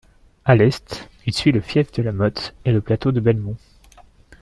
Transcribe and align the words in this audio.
À 0.45 0.55
l'est, 0.55 1.11
il 1.27 1.33
suit 1.35 1.51
le 1.51 1.61
Fief 1.61 1.91
de 1.91 2.01
la 2.01 2.11
Motte 2.11 2.55
et 2.65 2.71
le 2.71 2.81
plateau 2.81 3.11
de 3.11 3.19
Belmont. 3.19 3.55